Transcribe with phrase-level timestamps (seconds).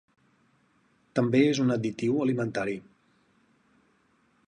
[1.19, 2.77] També és un additiu alimentari.